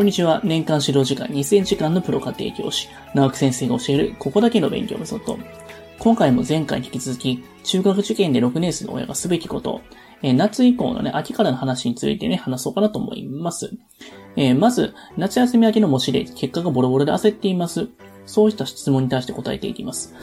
[0.00, 0.40] こんにちは。
[0.42, 5.38] 年間指導時間2000時間のプロ家庭教師、直木先生が教えるここだけの勉強メソッド。
[5.98, 9.82] 今回も前回に引き続き、中学受験で6年生の親がすべきこと、
[10.22, 13.76] えー、夏以降のね、秋からの話についてね、話そうかなと思います。
[14.36, 17.90] えー、まず、夏休み明けの模試で結果がボロボロで焦っています。
[18.24, 20.14] そうした質問に対して答えていきます。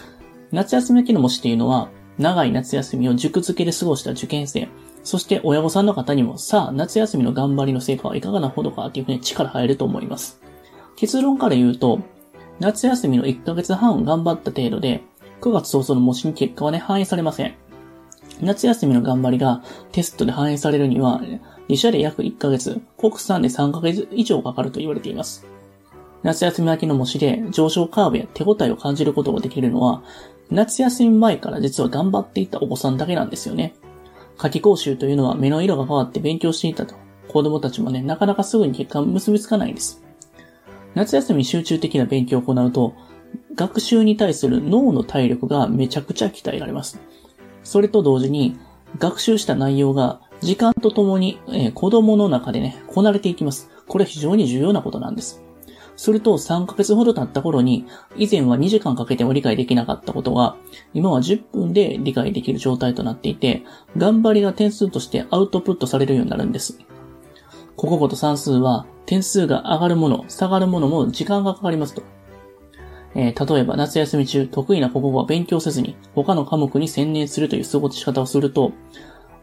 [0.52, 4.68] 夏休み明けの模試っていうのは、長い夏休みを塾付けで過ごした受験生、
[5.04, 10.42] そして親御さんの方にも、さあ、夏休みの頑張りの成果はいかがなほどかっていうふうに力入ると思います。
[10.96, 12.00] 結論から言うと、
[12.60, 15.04] 夏休みの1ヶ月半頑張った程度で、
[15.42, 17.56] 9月早々の模試に結果はね、反映されません。
[18.42, 21.22] 夏休みの頑張りがテストで反映されるには、
[21.70, 25.46] 自社で約1ヶ月、国産で3ヶ月以上かかると言われています。
[26.24, 30.02] 夏休み明けの模試で上昇カーブや手応えを感じることができるのは、
[30.50, 33.74] 夏休み前から実は頑張っていたお子さんだけなんですよね。
[34.38, 36.96] 夏季講習というのは目の色が変わって勉強していたと。
[37.28, 40.02] 子供たちもね、なかなかすぐに結果結びつかないんです。
[40.96, 42.96] 夏休み集中的な勉強を行うと、
[43.56, 47.00] 学習に対する脳の体力がめちゃくちゃ鍛えられます。
[47.64, 48.58] それと同時に、
[49.00, 53.70] 学習した内容が時間とともに、えー、子供の中でね、こなれていきます。
[53.88, 55.44] これ非常に重要なことなんです。
[55.98, 60.56] すると3ヶ月ほど経った頃に、以前は2時間かけても理解できなかったことが、
[60.94, 63.64] 今は10分で理解できる状態となっていて、
[63.98, 66.80] 頑張りが点数としてアウトプットされるようになるんです。
[67.76, 72.04] 国語と算数は点数が上がるもの、下がるものも時間がかかりますと。
[73.16, 78.74] えー、例えば夏休み中得意な国語は勉強せずに他の科目に専念するという過ごし方をすると、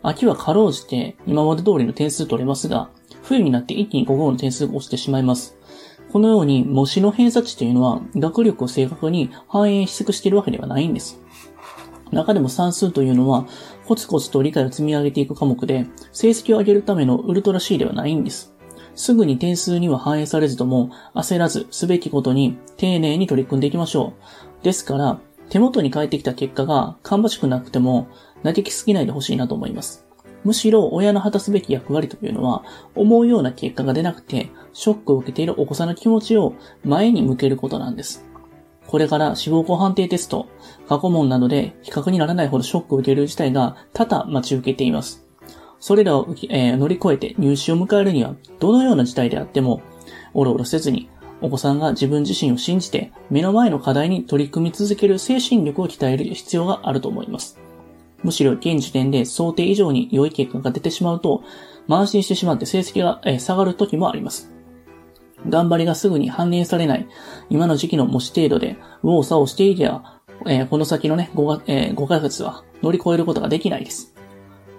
[0.02, 2.90] 秋はかろうじて今まで通りの点数取れますが、
[3.22, 5.56] 冬になって一気に国語の点数が落ちてしまいます。
[6.14, 11.20] このように模試の偏差値というのは学力を正確に反映し尽くしているわけではないんです。
[12.12, 13.48] 中でも算数というのは
[13.84, 18.54] コツコツと理解を積み上げていく科目で成績を上げるためのウルトラ C ではないんです。
[18.94, 24.12] すぐに点数には反映されずとも焦らずすべきことに丁寧に取り組んでいきましょ
[24.60, 24.64] う。
[24.64, 25.18] ですから
[25.48, 28.06] 手元に返ってきた結果が芳しくなくても
[28.44, 30.06] 嘆きすぎないでほしいなと思います。
[30.44, 32.62] むしろ親の果たすべき役割というのは、
[32.94, 38.24] 思うような結果が出なくて、ショックを受けているお子さんの気持ちを前に向けることなんです。
[38.86, 40.46] これから志望校判定テスト、
[40.88, 45.26] 過去問などで比較にならないほどショックを受ける事態が多々待ち受けています。
[45.80, 49.82] それらを、えー、乗り越えて入試を迎えるには、どのような事態であっても、
[50.32, 51.08] おろおろせずに、
[51.40, 57.58] お子さんが自分自身を信じて、目の前の課題に取り組み続ける精神力を鍛える必要があると思います。
[58.24, 61.44] むしろ現時点で想定以上に良い結果が出てしまうと、
[61.88, 64.50] 慢心してしまって成績が下がる時もあります。
[65.48, 67.06] 頑張りがすぐに反映されない、
[67.50, 74.14] 今の時期の模試程度で、右往左往していけば、えー、この先のね5、えー、5ヶ月は乗り越えることができないです。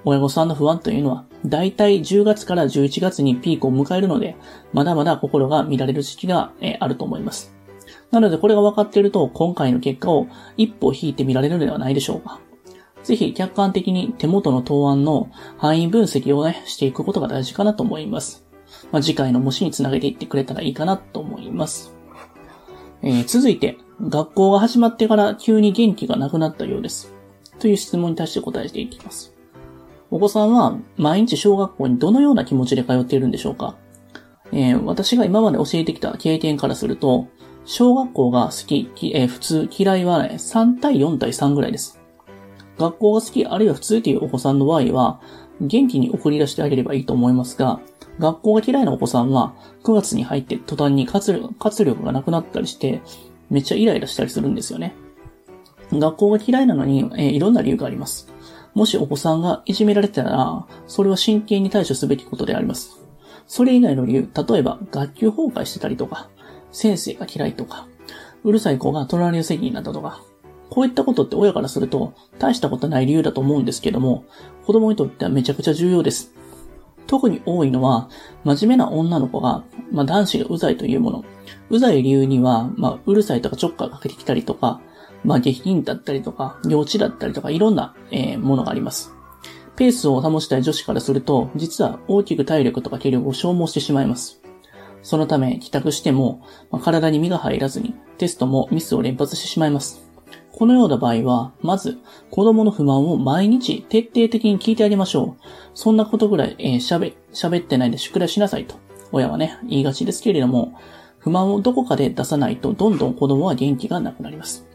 [0.03, 4.35] 親御さんの不安というのは、だいたい10月から11月にピークを迎えるので、
[4.73, 7.53] まだまだ心が乱れる時期が、えー、あると思います。
[8.11, 12.39] なのでこれが分かっていると、今回の結果を一歩引いてみられるのではないでしょうか。
[13.05, 18.45] ぜひ客観的に手元の答案の範囲分析をね、していくことが大事かなと思います。
[18.91, 21.95] まあ、次回の模試につなげていってくれたらいいかなと思います。
[23.03, 27.13] えー、続いて、学校が始まってから急に元気がなくなったようです。
[27.59, 29.35] という質問に対して答えていきます。
[30.09, 33.75] お子さんは毎日小学校にどのような気持ちで通っているんでしょうか？
[34.51, 37.27] えー、私が今まで教えてきた経験からすると、
[37.65, 42.01] 小学校が好き、えー、普通、嫌いはね、3対4対3ぐらいです。
[42.77, 45.21] 学校が好き、あるいは普通というお子さんの場合は、
[45.61, 47.79] 元気に送り出してあげればいいと思いますが、
[48.19, 51.33] 学校が嫌いなお子さんは、9月に入って途端に活
[51.83, 53.01] 力がなくなったりして、
[53.49, 54.95] めっちゃイライラしたりするんですよね。
[55.91, 58.27] 学校が嫌いなのに、えー、いろんな理由があります。
[58.73, 62.99] もしお子さんがいじめられてたら、それは真剣に対処すべきことであります。
[63.47, 66.29] それ以外の理由、例えば学級崩壊してたりとか、
[66.71, 67.87] 先生が嫌いとか、
[68.43, 70.21] うるさい子が隣の席になったとか、
[70.75, 74.25] こういったことって親からすると大したことない理由だと思うんですけども、
[74.65, 76.33] 子供にとってはめちゃくちゃ重要です。
[77.07, 78.09] 特に多いのは、
[78.43, 79.63] 真面目な女の子が、
[79.93, 81.23] まあ、男子がうざいというもの。
[81.69, 84.81] うざい理由には、まあ、うるさいとかちょっかいかけてきたりとか、
[85.23, 89.13] まあ、下品だったりとか、幼稚だったりとか、いろんな、えー、ものがあります。
[89.77, 94.41] ペースを保ちたい女子からすると、実は大きく体力とか気力を消耗してしまいます。
[95.03, 100.04] そのため、帰宅しても、まあ、体に身が入らずに、テストもミスを連発してしまいます。
[100.57, 101.99] このような場合は、まず、
[102.31, 105.43] 子供の不満を毎日徹底的に聞いてあげましょう。
[105.73, 108.75] そんなことぐらい、えー、喋、喋ってないで宿題しなさいと。
[109.11, 110.79] 親はね、言いがちですけれども、
[111.19, 114.65] 不満をどこかで出さないと、どんどん子供は元気がなくなります。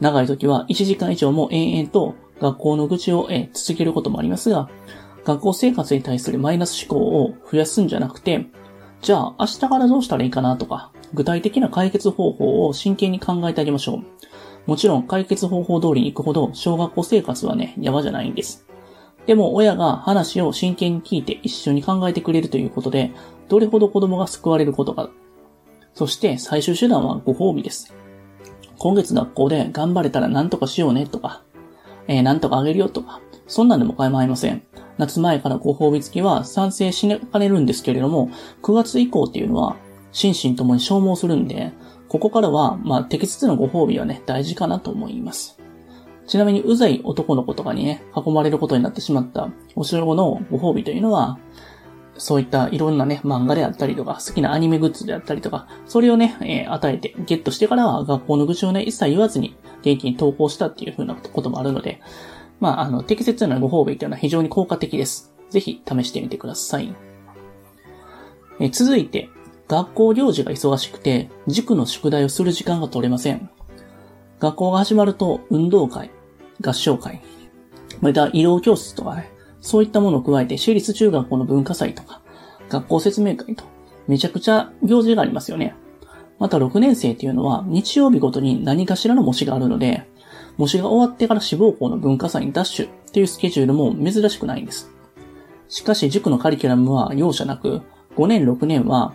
[0.00, 4.70] 長い時は1時間以上も延々と学校の愚痴を、えー、続けることもありますが、
[5.26, 8.46] 学校生活に対するマイナス思考を増やすんじゃなくて、
[9.02, 14.04] じゃあ明日からどうしたらいいかなとか、具体的な解決方法を真剣に考えてあげましょう。
[14.66, 18.66] もちろん解決方法通りに行くほど小学校生活はね、やばじゃないんです。
[19.26, 23.12] でも親が話を真剣に聞いて一緒に考えてくれるということで、
[23.48, 25.10] どれほど子供が救われることか。
[25.94, 27.94] そして最終手段はご褒美です。
[28.78, 31.42] 今月学校で頑張れたら何とかしようねとか、
[32.08, 34.62] えー、何とかあげるよとか、そんなんでも構いません。
[34.98, 38.30] 夏前からご褒美付きは賛成しかねるんですけれども、
[38.62, 39.76] 9月以降っていうのは
[40.14, 41.72] 心身ともに消耗するんで、
[42.08, 45.58] ここからは、まあ、適切なご褒美はね、大事かなと思います。
[46.28, 51.38] ちなみに、うざい男の子とかにね、囲まれることになってしまったお城後のご褒美というのは、
[52.16, 62.00] そういったいろんなね、漫画であったりとか、好きなアニメグッズであったりとか、それをね、えー、与えて、ゲットしてからは学校の愚痴をね、一切言わずに、元気に投稿したっていう風なこともあるので、
[62.60, 65.34] まあ、あの、適切なご褒美というのは非常に効果的です。
[65.50, 66.94] ぜひ試してみてください。
[68.60, 69.28] え続いて、
[69.68, 73.48] 学校行事が忙しくて、塾の宿題をする時間が取れません。
[74.40, 76.10] 学校が始まると、運動会、
[76.60, 77.22] 合唱会、
[78.00, 82.20] また医療教室とかね、そういったものを加えて、私立中学校の文化祭とか、
[82.68, 83.64] 学校説明会と、
[84.06, 85.74] めちゃくちゃ行事がありますよね。
[86.38, 90.06] また6年生っていうのは、日曜日ごとに何かしらの模試があるので、
[90.58, 94.90] 模試が終わってから志望校の文化祭にダッシュっていうスケジュールも珍しくないんです。
[95.68, 97.80] しかし塾のカリキュラムは容赦なく、
[98.16, 99.14] 5年6年は、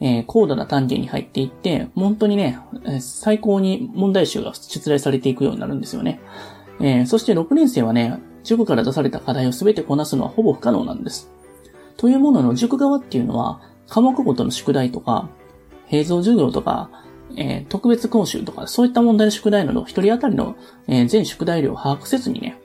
[0.00, 2.58] えー、高度な単元に入っていって、本当にね、
[3.00, 6.20] 最高に問題集が出題されていくようになるんですよね。
[6.80, 11.30] えー、そして6年生はね、塾から出された課題を全てこなすのはほぼ不可能なんです。
[11.96, 15.28] というものの塾側っていうのは、科目ごとの宿題とか、
[15.86, 16.90] 平蔵授業とか、
[17.36, 20.56] えー、特別講習とか、そういった問題の宿題など、一人当たりの、
[20.88, 22.58] えー、全宿題量を把握せずにね、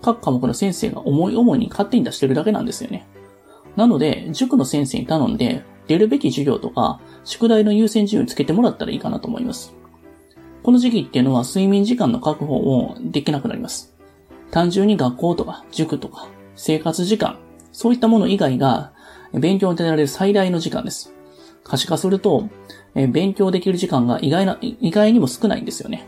[0.00, 3.06] 各科目の先生が思い思いに勝手に出してるだけなんですよね。
[3.76, 9.74] なので、塾の先生に頼んで、出るべき授業とか、宿題の優先順位をつけてもらったらいいかなと思います。
[10.62, 13.94] この時期っていうのは睡眠時間の確保もできなくなります。
[14.50, 17.38] 単純に学校とか塾とか生活時間、
[17.72, 18.92] そういったもの以外が
[19.32, 21.12] 勉強に出られる最大の時間です。
[21.64, 22.48] 可視化すると、
[22.94, 26.06] え勉強できる時間が意外な、意外にも少ないんですよね。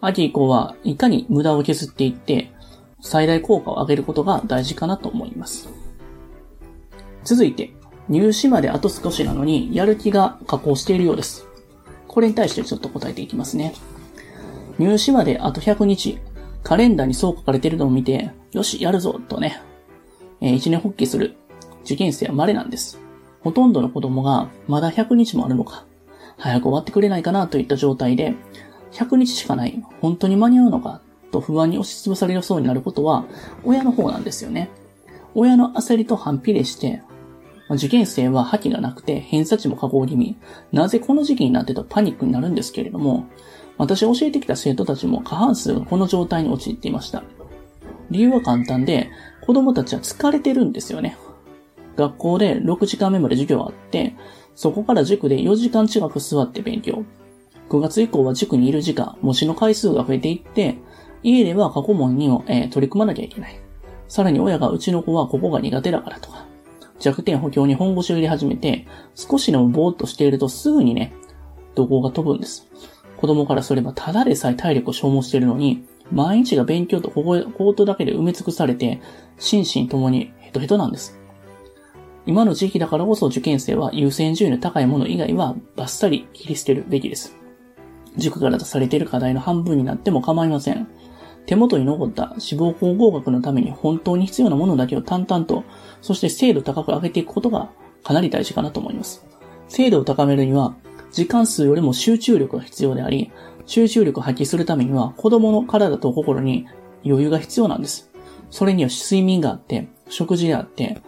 [0.00, 2.52] 秋以降はいかに無駄を削っていって、
[3.00, 5.68] 最大効果を上げることが大事かなと思います。
[7.24, 7.72] 続いて、
[8.08, 11.46] 入試まであと少しなのに、やる気が下降しているようです。
[12.08, 13.74] これに対してちょっと答えていきますね。
[14.78, 16.18] 入試まであと100日、
[16.62, 19.60] カレンダーにそう書かれているのを見て、よし、やるぞ、とね、
[20.40, 21.36] えー、一年発起する
[21.84, 22.98] 受験生は稀なんです。
[23.42, 25.84] ほとんどの子供が、まだ100日もあるのか、
[26.36, 28.34] 早く終わってくれないかなといった状態で、
[28.92, 31.00] 100日しかない、本当に間に合うのか、
[31.30, 33.24] と不安に押しつぶされそうになることは、
[33.64, 34.68] 親の方なんですよね。
[35.34, 37.02] 親の焦りと反比例して、
[37.74, 40.36] 受験生は覇気がなくて偏差値も下降気味。
[40.72, 43.26] なぜこの時期になってとパニックになるんですけれども、
[43.78, 47.22] 私教えてきた生徒たちも過半数がこの状態に陥っていました。
[48.10, 51.16] 理由は簡単で、子供たちは疲れてるんですよね。
[51.96, 54.14] 学校で6時間目まで授業あって、
[54.54, 57.04] そこから塾で4時間近く座って勉強。
[57.68, 60.78] 9月以降は塾にいる時間、模試の回数が増えていって、
[61.22, 63.60] 家では過去問に、えー、取り組まなきゃいけない。
[64.08, 66.46] さらに親がうちの子はここが苦手だからとか、
[67.00, 71.12] 弱点補強に本腰を入れ始めて、少しでもぼーっとしているとすぐにね、
[71.74, 72.68] 怒号が飛ぶんです。
[73.16, 79.00] 子供からすればただでさえ体力を消耗しているのに、毎日が勉強とコトだけで埋め尽くされて、
[79.38, 81.18] 心身ともにヘトヘトなんです。
[82.26, 87.36] 今の時期だからこそ受験生は優先順位の高いもの以外はバッサリ切り捨てるべきです。
[88.16, 90.88] 塾から出されている課題の半分になっても構いません。
[91.46, 95.64] 手元に残った志望校合格のために本当に必要なものだけを淡々と、
[96.00, 97.70] そして精度高く上げていくことが
[98.04, 99.26] かなり大事かなと思います。
[99.68, 100.74] 精度を高めるには、
[101.12, 103.32] 時間数よりも集中力が必要であり、
[103.66, 106.66] 集中力を発揮するためには子供の体と心に
[107.04, 108.10] 余裕が必要なんです。
[108.50, 111.00] それには睡眠があって、食事があって、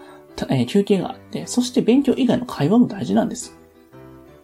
[0.49, 3.59] え、休憩があって、そして勉強以外の会話も大事なんです。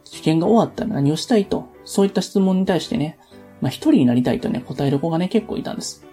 [0.06, 3.18] 受験が終わったら何をしたいと、そういった質問に対してね、
[3.60, 6.04] まあ、一人になりたいとね、答える子がね、結構いたんです。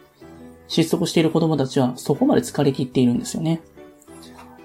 [0.68, 3.62] 失速している子供たちはそこまで疲れ切っているんですよね。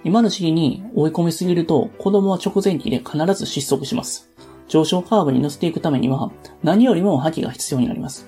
[0.03, 4.31] 今の時期に追い込みすぎると、子供は直前期で必ず失速します。
[4.69, 6.33] 上昇カーブに乗せていくためには、
[6.63, 8.27] 何よりも覇気が必要になります。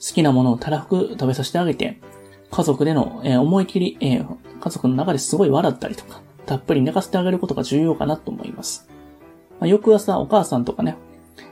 [0.00, 2.00] 好きなものをたらふく食べさせてあげて、
[2.50, 4.24] 家族での、え、思い切り、え、
[4.60, 8.88] 家族の中ですごい笑ったりとか、たっぷり寝かせてあげることが重要かなと思います。
[9.58, 10.96] ま、翌朝、お母さんとかね、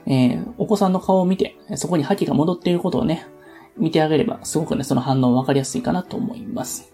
[0.05, 3.27] えー、お子さんの顔を見て、そこに覇気が戻っていることをね、
[3.77, 6.93] 見てあげれば、すごくね、その反応分かりやすいかなと思います。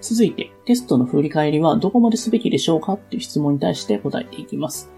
[0.00, 4.90] 続いて、テストの振り返りはどこまですべきでしょうかっていう質問に対して答えていきます。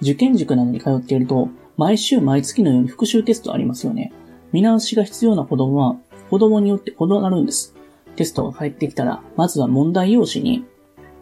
[0.00, 4.12] 受験塾などに通っていると、毎週毎月のように復習テストありますよね。
[4.52, 5.96] 見直しが必要な子供は、
[6.28, 7.74] 子供によって異なるんです。
[8.16, 10.64] テストが返ってきたら、まずは問題用紙に、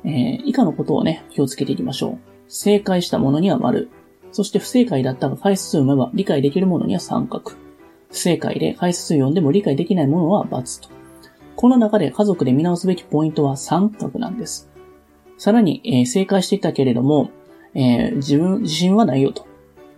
[0.04, 2.18] えー、以下のことをね、気をつけていきましょう。
[2.48, 3.90] 正解したものには丸。
[4.32, 7.52] そして不正解だったが回数読めば理解できるものには三角。
[8.10, 10.88] 不正解で回数読んでも理解できないものは×と。
[11.56, 14.70] この中で家族で見直すべきポイントは三角なんです。
[15.36, 17.30] さらに、えー、正解していたけれども、
[17.74, 19.46] えー、自分、自信はないよと。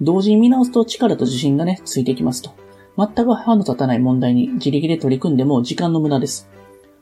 [0.00, 2.50] 同時に見直すと力と自信がね、ついてきますと。
[2.96, 6.48] 全く歯の立たない問題に自力で取り組んでも時間の無駄です。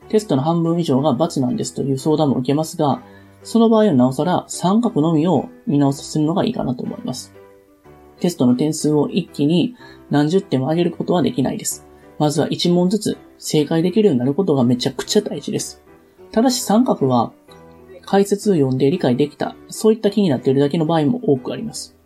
[0.08, 3.02] テストの半分以上が×なんですという相談も受けますが、
[3.42, 7.32] その場合はなおさら三角のみを見直させるのがいいかなと思います。
[8.20, 9.74] テストの点数を一気に
[10.10, 11.86] 何十点も上げることはできないです。
[12.18, 15.82] まずは一問ずつ正解できるようになることがめちゃくちゃ大事です。
[16.32, 17.32] ただし三角は
[18.02, 21.96] 解説を読んで理解できた、そういった気になっているだけの場合も多くあります。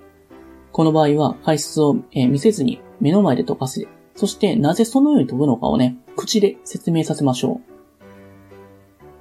[0.71, 7.74] この場合は解説を見せずに目の前で解かせ、そしてなぜそのように解くのかをね、口で説明させましょう。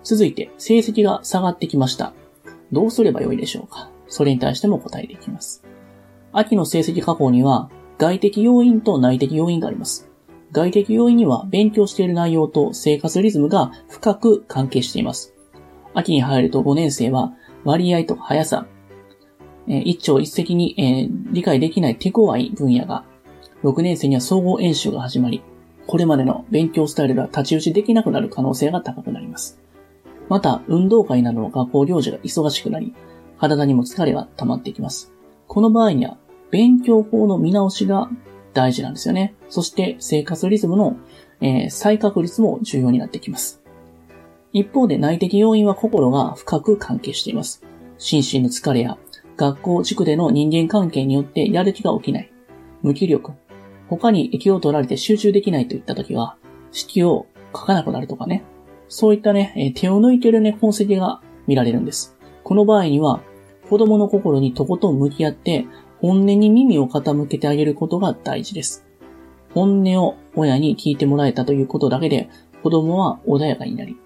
[0.03, 2.13] 続いて、成績が下がってきました。
[2.71, 3.89] どうすればよいでしょうか？
[4.07, 5.63] それに対しても答えていきます。
[6.31, 10.09] 秋の成績加工には、外的要因と内的要因があります。
[10.51, 15.33] 外的要因には勉強している内容と生活リズムが深く関係しています。
[15.93, 17.33] 秋に入ると5年生は
[17.63, 18.67] 割合と速さ、
[19.67, 23.05] え一朝一夕に、えー、理解できない手強い分野が、
[23.63, 25.41] 6年生には総合演習が始まり、
[25.87, 29.62] これまでの勉強スタイルが立ち打ちできなくなる可能性が高くなります。
[30.29, 32.93] また、運動会などの学校行事が忙しくなり、
[33.39, 35.13] 体にも疲れが溜まっていきます。
[35.47, 36.17] この場合には、
[36.51, 38.09] 勉強法の見直しが
[38.53, 39.35] 大事なんですよね。
[39.49, 40.97] そして生活リズムの、
[41.41, 43.61] えー、再確率も重要になってきます。
[44.53, 47.63] 一方で内的要因は心が深く関係しています。
[47.97, 48.97] 心身の疲れや
[49.35, 52.31] 学校塾での人間関係によってやる気が起きない。
[52.83, 53.31] 無気力。
[53.89, 56.37] 他に気を取られて集中できないといった時は、
[56.71, 57.25] 式を
[57.55, 58.43] 書かなくなるとかね。
[58.87, 62.17] そういったね、手を抜いてるね、痕跡が見られるんです。
[62.43, 63.21] この場合には、
[63.69, 65.65] 子供の心にとことん向き合って、
[65.99, 68.85] 本音に耳を傾けてあげることが大事です。
[69.53, 72.29] 本音を親に聞いてもらえたということだけで、
[72.61, 73.97] 子供は穏やかになり、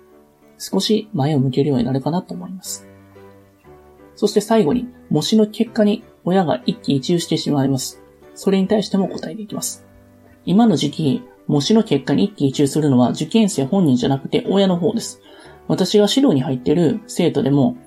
[0.57, 2.87] 少し前を向けるようになるかなと思います。
[4.15, 8.01] そして最後に、模試の結果に親が一喜一憂してしまいます。
[8.35, 9.85] それに対しても答えていきます。
[10.45, 15.21] 今の時期、模試の結果に一喜一憂するのは受験生本人じゃなくて親の方です。
[15.67, 17.77] 私が指導に入っている生徒でも、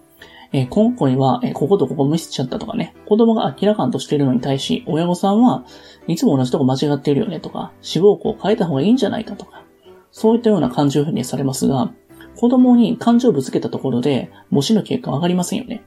[0.53, 5.65] えー、今回は、えー、こことここ無視しちゃったとかね、子供が明らかんとしているのに対し、親御さんは
[6.07, 9.65] いつも同じとこ間違っているよねとか、志望校を変えた方がいいんじゃないかとか、
[10.11, 11.93] そういったような感情表現されますが、
[12.37, 15.83] 子供に感情をぶつけたところで、模試の結果わかりませんよね。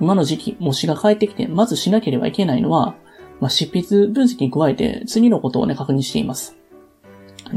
[0.00, 2.96] 今の時期、模試が返ってきて、まずしなければいけないのは、
[3.40, 6.56] まあ、執筆分析に加えて、次のことをね、確認しています。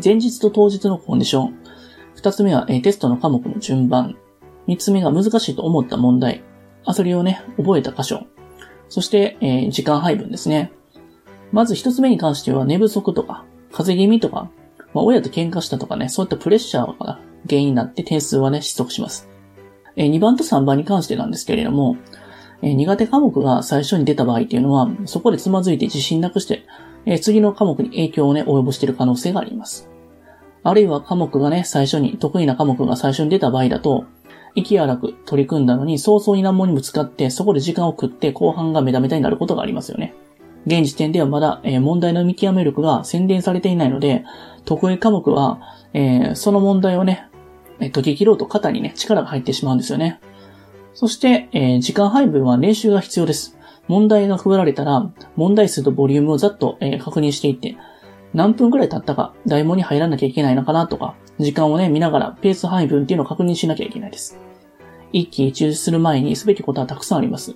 [0.04, 1.60] 前日と当日のコンディション。
[2.16, 4.16] 二つ目は、えー、テストの科目の順番。
[4.68, 6.44] 三つ目が難しいと思った問題。
[6.86, 8.26] あ、それをね、覚えた箇所。
[8.90, 10.72] そして、えー、時間配分ですね。
[11.52, 14.50] まず一つ目に関しては寝不足とか、風邪気味とか、
[14.94, 19.30] まあ、親と喧嘩したとかね、そういったプレッシャーが原因になって点数はね、失速します。
[19.96, 21.98] えー、2番と3番に関してなんですけれども、
[22.62, 26.66] えー、苦手科目が最初に出た場合っていうのは、そこでつまずいて自信なくして、
[27.06, 29.90] えー、次の科目に影響をね、及ぼしている可能性があります。
[30.64, 34.06] あるいは科目がね、最初に、得意な科目が最初に出た場合だと、
[34.56, 40.14] 息荒く取り組んだのに早々に難問にぶつかって、そこで時間を食って後半がメタメタになることがありますよね。
[40.66, 44.24] 現時点ではまだ、えー、問題の見極め力が洗練されていないので、
[44.66, 45.60] 得意科目は、
[45.94, 47.28] えー、その問題をね、
[47.80, 50.20] 解き切ろうと肩にね、力が入ってしまうんですよね。
[50.94, 53.58] そして、えー、時間配分は練習が必要です。
[53.88, 57.76] 問題が配られたら、問題数とボリュームをざっと、えー、確認していって、
[58.34, 64.40] 何分くらい経ったか、台本に入らなきゃいけないのかなとか、時間をね、見ながらペース配分っていうのを確認しなきゃいけないです。
[65.12, 67.56] 一喜一憂する前にすべきことはたくさんあります。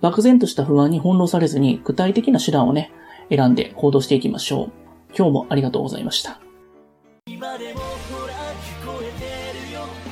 [0.00, 2.92] 漠然とした不安に翻弄されずに、具体的な手段をね、
[3.28, 4.70] 選んで行動していきましょう。
[5.16, 6.40] 今日もありがとうございました。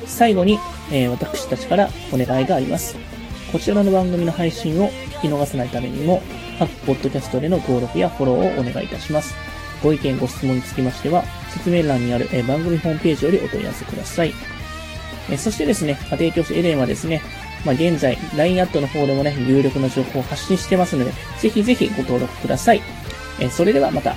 [0.05, 0.59] 最後に、
[0.91, 3.20] えー、私たちからお願いがあります。
[3.51, 6.21] こちらの番組の配信を聞き逃さないためにも、
[6.57, 9.35] 各ポッドキャストでの登録やフォローをお願いいたします。
[9.83, 14.33] ご意見、ご質問につきましては、説明欄にある、番組ホームページよりお問い合わせください。
[15.29, 17.21] え、そしてですね、家庭教師エレンはですね、
[17.65, 22.81] まあ、現在、LINE アットの方でもね、有力な情報を発信してますので、ぜひぜひご登録ください。
[23.39, 24.15] え、それではまた。